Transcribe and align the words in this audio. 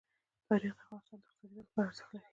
تاریخ 0.47 0.73
د 0.77 0.79
افغانستان 0.81 1.19
د 1.19 1.23
اقتصادي 1.25 1.47
ودې 1.47 1.63
لپاره 1.67 1.87
ارزښت 1.89 2.09
لري. 2.13 2.27